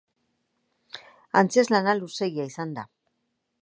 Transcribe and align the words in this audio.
Antzezlana 1.43 1.97
luzeegia 2.01 2.51
izan 2.53 2.77
da. 2.81 2.91